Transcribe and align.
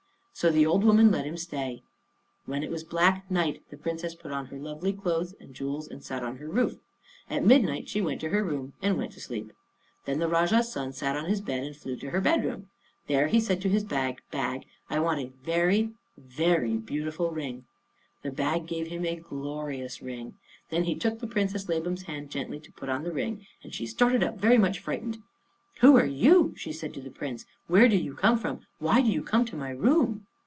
So 0.33 0.49
the 0.49 0.65
old 0.65 0.83
woman 0.83 1.11
let 1.11 1.25
him 1.25 1.37
stay. 1.37 1.83
When 2.47 2.63
it 2.63 2.71
was 2.71 2.83
black 2.83 3.29
night, 3.29 3.61
the 3.69 3.77
Princess 3.77 4.15
put 4.15 4.31
on 4.31 4.47
her 4.47 4.57
lovely 4.57 4.91
clothes 4.91 5.35
and 5.39 5.53
jewels 5.53 5.87
and 5.87 6.03
sat 6.03 6.23
on 6.23 6.37
her 6.37 6.47
roof. 6.47 6.79
At 7.29 7.45
midnight 7.45 7.87
she 7.89 8.01
went 8.01 8.21
to 8.21 8.29
her 8.29 8.43
room 8.43 8.73
and 8.81 8.97
went 8.97 9.11
to 9.11 9.19
sleep. 9.21 9.53
Then 10.05 10.17
the 10.17 10.27
Rajah's 10.27 10.71
son 10.71 10.93
sat 10.93 11.15
on 11.15 11.25
his 11.25 11.41
bed 11.41 11.63
and 11.63 11.75
flew 11.75 11.95
to 11.97 12.09
her 12.09 12.19
bed 12.21 12.43
room. 12.43 12.71
There 13.05 13.27
he 13.27 13.39
said 13.39 13.61
to 13.61 13.69
his 13.69 13.83
bag, 13.83 14.19
"Bag, 14.31 14.63
I 14.89 14.97
want 14.99 15.19
a 15.19 15.29
very, 15.45 15.91
very 16.17 16.75
beautiful 16.75 17.29
ring." 17.29 17.65
The 18.23 18.31
bag 18.31 18.65
gave 18.65 18.87
him 18.87 19.05
a 19.05 19.17
glorious 19.17 20.01
ring. 20.01 20.37
Then 20.71 20.85
he 20.85 20.95
took 20.95 21.19
the 21.19 21.27
Princess 21.27 21.69
Labam's 21.69 22.03
hand 22.03 22.31
gently 22.31 22.59
to 22.61 22.71
put 22.71 22.89
on 22.89 23.03
the 23.03 23.11
ring, 23.13 23.45
and 23.61 23.75
she 23.75 23.85
started 23.85 24.23
up 24.23 24.37
very 24.39 24.57
much 24.57 24.79
frightened. 24.79 25.19
"Who 25.81 25.95
are 25.97 26.05
you?" 26.05 26.55
she 26.57 26.71
said 26.73 26.95
to 26.95 27.01
the 27.01 27.11
Prince. 27.11 27.45
"Where 27.67 27.87
do 27.87 27.95
you 27.95 28.15
come 28.15 28.39
from? 28.39 28.61
Why 28.79 29.01
do 29.03 29.09
you 29.11 29.21
come 29.21 29.45
to 29.45 29.55
my 29.55 29.69
room?" 29.69 30.25